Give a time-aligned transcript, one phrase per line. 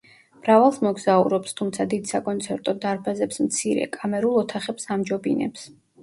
[0.43, 5.67] მრავალს მოგზაურობს, თუმცა დიდ საკონცერტო დარბაზებს მცირე, კამერულ ოთახებს ამჯობინებს.